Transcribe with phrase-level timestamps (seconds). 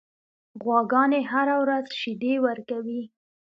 [0.63, 3.03] غواګانې هره ورځ شیدې ورکوي.